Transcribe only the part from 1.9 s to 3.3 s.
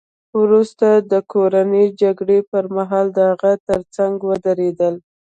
جګړې پرمهال د